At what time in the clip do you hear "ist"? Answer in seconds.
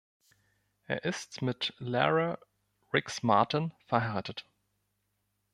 1.05-1.43